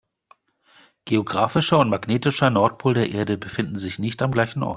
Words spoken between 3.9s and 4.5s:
nicht am